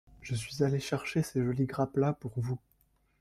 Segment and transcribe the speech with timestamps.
[0.23, 2.57] Je suis allée chercher ces jolies grappes-là pour vous.